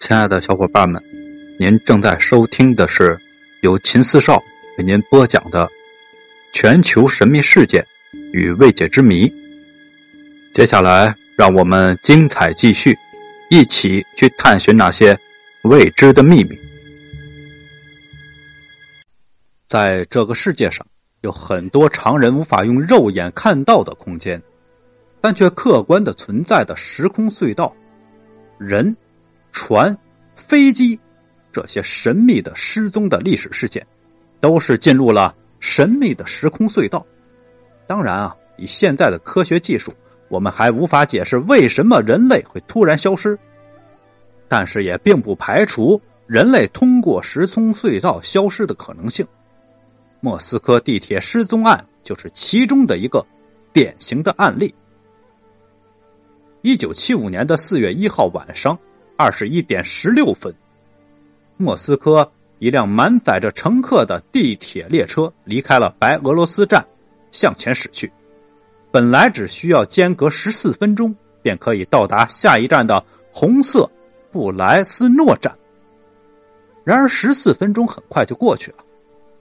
[0.00, 1.02] 亲爱的小伙伴们，
[1.58, 3.18] 您正在收听的是
[3.62, 4.40] 由秦四少
[4.78, 5.66] 为您播讲的
[6.52, 7.84] 《全球神秘事件
[8.32, 9.26] 与未解之谜》。
[10.54, 12.96] 接下来，让我们精彩继续，
[13.50, 15.18] 一起去探寻那些
[15.64, 16.56] 未知的秘密。
[19.66, 20.86] 在这个世界上，
[21.22, 24.40] 有很多常人无法用肉眼看到的空间，
[25.20, 27.74] 但却客观的存在的时空隧道。
[28.58, 28.96] 人、
[29.52, 29.96] 船、
[30.34, 30.98] 飞机，
[31.52, 33.86] 这些神秘的失踪的历史事件，
[34.40, 37.04] 都是进入了神秘的时空隧道。
[37.86, 39.92] 当然啊，以现在的科学技术，
[40.28, 43.38] 我们还无法解释为什么人类会突然消失，
[44.46, 49.26] 但是也并不排除人类通过时空隧道消失的可能性。
[50.20, 53.24] 莫斯科地铁失踪案就是其中的一个
[53.72, 54.74] 典型的案例。
[56.62, 58.76] 一九七五年的四月一号晚上
[59.20, 60.54] 二十一点十六分，
[61.56, 66.86] 莫斯科一辆满载着乘客的地铁列车离开了白俄罗斯站，
[67.32, 68.12] 向前驶去。
[68.92, 73.90] 本来只需要间隔十四分钟便可以到达下一站的红色
[74.30, 75.52] 布莱斯诺站，
[76.84, 78.78] 然而十四分钟很快就过去了，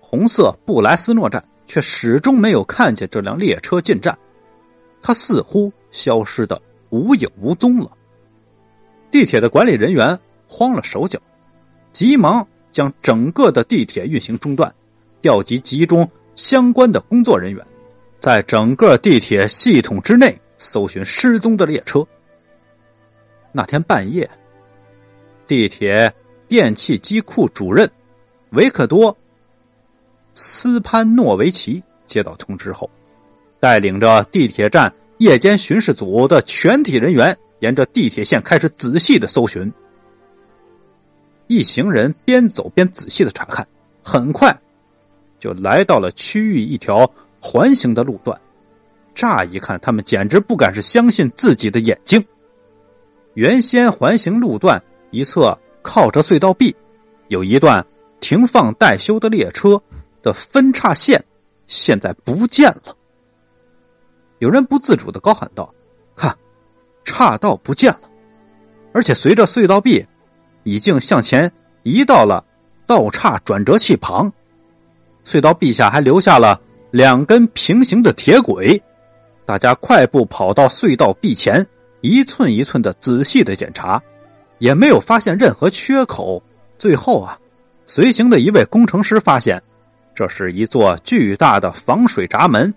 [0.00, 4.18] 红色布莱斯诺站却始终没有看见这辆列车进站，
[5.00, 6.60] 它似乎消失的。
[6.90, 7.90] 无影无踪了。
[9.12, 10.18] 地铁的管理人员
[10.48, 11.20] 慌了手脚，
[11.92, 14.74] 急忙将整个的地铁运行中断，
[15.20, 17.64] 调集集中相关的工作人员，
[18.18, 22.04] 在整个地铁系统之内搜寻失踪的列车。
[23.52, 24.28] 那天半夜，
[25.46, 26.10] 地铁
[26.48, 27.88] 电气机库主任
[28.52, 29.12] 维克多·
[30.32, 32.88] 斯潘诺维奇接到通知后，
[33.60, 34.92] 带领着地铁站。
[35.18, 39.72] 夜间巡视组的全体人员沿着地铁线开始仔细的搜寻。
[41.46, 43.66] 一行人边走边仔细的查看，
[44.02, 44.56] 很快
[45.38, 47.08] 就来到了区域一条
[47.40, 48.38] 环形的路段。
[49.14, 52.24] 乍一看，他们简直不敢是相信自己的眼睛。
[53.34, 56.74] 原先环形路段一侧靠着隧道壁，
[57.28, 57.86] 有一段
[58.18, 59.80] 停放待修的列车
[60.20, 61.22] 的分叉线，
[61.68, 62.96] 现在不见了。
[64.40, 65.72] 有人不自主的高喊道：“，
[67.12, 68.00] 岔道不见了，
[68.94, 70.06] 而且随着隧道壁
[70.62, 71.52] 已经向前
[71.82, 72.42] 移到了
[72.86, 74.32] 道岔转折器旁，
[75.22, 76.58] 隧道壁下还留下了
[76.90, 78.82] 两根平行的铁轨。”
[79.44, 81.66] 大家快步跑到隧道壁前，
[82.00, 84.00] 一寸一寸的仔细的检查，
[84.58, 86.42] 也没有发现任何缺口。
[86.78, 87.38] 最后啊，
[87.84, 89.62] 随行的一位工程师发现，
[90.14, 92.72] 这是一座巨大的防水闸门。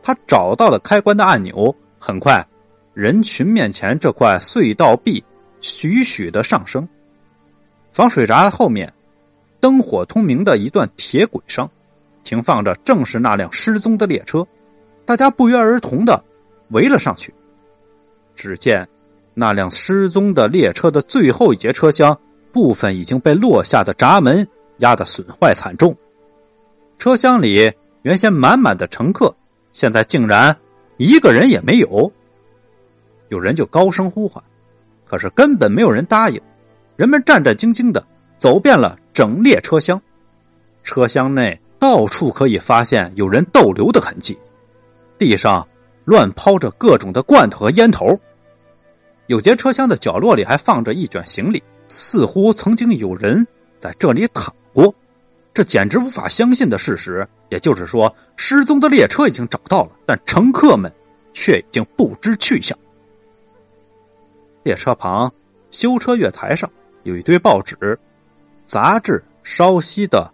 [0.00, 2.46] 他找到了开关的按钮，很快，
[2.94, 5.22] 人群面前这块隧道壁
[5.60, 6.88] 徐徐的上升。
[7.92, 8.92] 防水闸后面，
[9.60, 11.70] 灯火通明的一段铁轨上，
[12.22, 14.46] 停放着正是那辆失踪的列车。
[15.04, 16.24] 大家不约而同的
[16.70, 17.34] 围了上去。
[18.34, 18.88] 只见
[19.34, 22.18] 那辆失踪的列车的最后一节车厢
[22.52, 24.46] 部分已经被落下的闸门
[24.78, 25.96] 压得损坏惨重，
[26.98, 27.72] 车厢里
[28.02, 29.34] 原先满满的乘客。
[29.72, 30.56] 现在竟然
[30.96, 32.12] 一个人也没有，
[33.28, 34.42] 有人就高声呼唤，
[35.06, 36.40] 可是根本没有人答应。
[36.96, 38.04] 人们战战兢兢的
[38.38, 40.00] 走遍了整列车厢，
[40.82, 44.38] 车厢内到处可以发现有人逗留的痕迹，
[45.18, 45.66] 地上
[46.04, 48.18] 乱抛着各种的罐头和烟头，
[49.26, 53.46] 有节车厢的角落里还放着一卷行李，似乎曾经有人
[53.80, 54.94] 在这里躺过。
[55.52, 60.92] 这简直无法相信的事实，也就是说，失踪的列车已经找到了，但乘客们
[61.32, 62.76] 却已经不知去向。
[64.64, 65.32] 列车旁
[65.70, 66.68] 修车月台上
[67.04, 67.98] 有一堆报纸、
[68.66, 70.32] 杂志烧熄的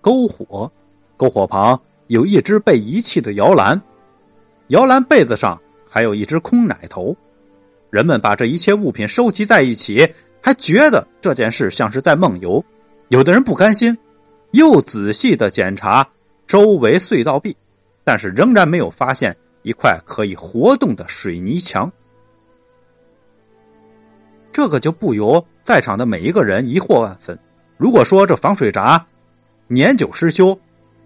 [0.00, 0.70] 篝火，
[1.18, 3.80] 篝火旁有一只被遗弃的摇篮，
[4.68, 7.14] 摇篮被子上还有一只空奶头。
[7.90, 10.08] 人们把这一切物品收集在一起，
[10.40, 12.64] 还觉得这件事像是在梦游。
[13.08, 13.96] 有的人不甘心。
[14.52, 16.08] 又仔细的检查
[16.46, 17.56] 周围隧道壁，
[18.04, 21.90] 但是仍然没有发现一块可以活动的水泥墙。
[24.54, 27.36] 这个就不由在场的每一个人疑惑万分。
[27.76, 29.04] 如果说这防水闸
[29.66, 30.56] 年久失修，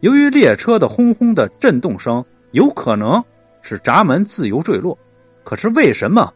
[0.00, 3.24] 由于列车的轰轰的震动声，有可能
[3.62, 4.98] 使闸门自由坠落，
[5.44, 6.30] 可是为什么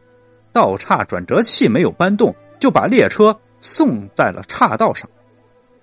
[0.55, 5.07] 道岔转折器没有搬动，就把列车送在了岔道上？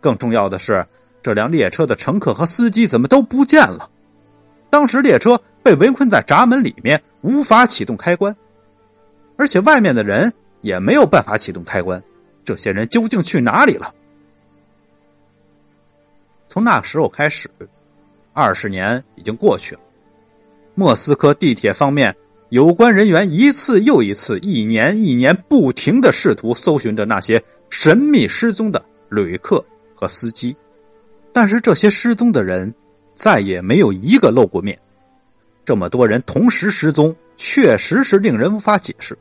[0.02, 0.84] 更重要的是。
[1.22, 3.90] 这辆列车的乘客和司机怎么都不见了？
[4.70, 8.36] 当时列车被围困在闸门里面，无法启动开关，
[9.36, 12.02] 而且外面的人也没有办法启动开关。
[12.44, 13.94] 这些人究竟去哪里了？
[16.48, 17.50] 从那时候开始，
[18.34, 19.82] 二十年已经过去了。
[20.74, 22.16] 莫斯科地铁方面
[22.50, 29.64] 有关人员一次又一次、一年一年不停的试图搜寻着那些神秘失踪的旅客
[29.94, 30.56] 和司机，
[31.32, 32.74] 但是这些失踪的人
[33.14, 34.80] 再也没有一个露过面。
[35.64, 39.16] 这么多人同时失踪，确实是令人无法解释。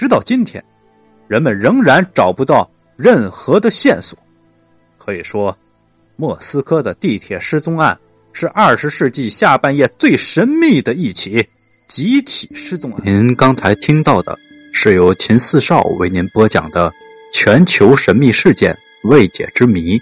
[0.00, 0.64] 直到今天，
[1.28, 4.18] 人们仍然找不到任何的线索。
[4.96, 5.54] 可以说，
[6.16, 7.98] 莫斯科的地铁失踪案
[8.32, 11.46] 是二十世纪下半叶最神秘的一起
[11.86, 13.02] 集体失踪案。
[13.04, 14.38] 您刚才听到的
[14.72, 16.90] 是由秦四少为您播讲的
[17.34, 20.00] 全球神秘事件未解之谜。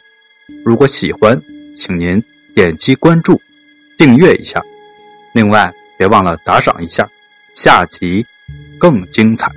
[0.64, 1.36] 如果喜欢，
[1.74, 2.22] 请您
[2.54, 3.40] 点击关注、
[3.98, 4.62] 订阅一下。
[5.34, 7.10] 另外，别忘了打赏一下，
[7.52, 8.24] 下集
[8.78, 9.50] 更精彩。